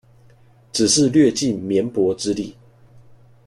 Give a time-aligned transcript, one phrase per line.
[0.71, 2.57] 只是略盡棉薄之力